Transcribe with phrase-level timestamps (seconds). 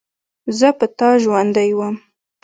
[0.59, 1.95] زه په تا ژوندۍ وم.